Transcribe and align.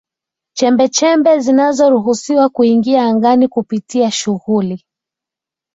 chembechembe 0.53 1.39
zinazoruhusiwa 1.39 2.49
kuingia 2.49 3.05
angani 3.05 3.47
kupitia 3.47 4.11
shughuli 4.11 4.85